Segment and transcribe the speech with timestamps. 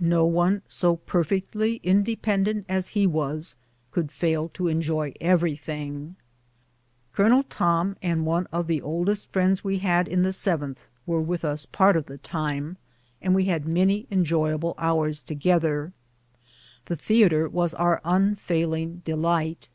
[0.00, 3.56] No one so perfectly independent as he was
[3.90, 6.16] could fail to enjoy everything.
[7.12, 11.44] Colonel Tom and one of the oldest friends we had in the 7th were with
[11.44, 12.78] us part of the time,
[13.20, 15.92] and w^e had many enjoyable hours together.
[16.86, 19.68] The theatre was our unfailing delight.